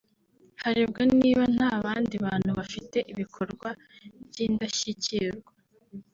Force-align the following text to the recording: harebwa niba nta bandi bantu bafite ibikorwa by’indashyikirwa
harebwa 0.61 1.01
niba 1.19 1.43
nta 1.55 1.71
bandi 1.83 2.15
bantu 2.25 2.49
bafite 2.59 2.97
ibikorwa 3.11 3.69
by’indashyikirwa 4.29 5.51